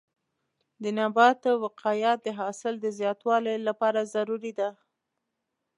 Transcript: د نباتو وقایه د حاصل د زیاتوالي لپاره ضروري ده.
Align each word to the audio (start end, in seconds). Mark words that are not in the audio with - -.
د 0.83 0.83
نباتو 0.99 1.51
وقایه 1.63 2.13
د 2.25 2.27
حاصل 2.39 2.73
د 2.79 2.85
زیاتوالي 2.99 3.55
لپاره 3.67 4.01
ضروري 4.13 4.51
ده. 4.59 4.69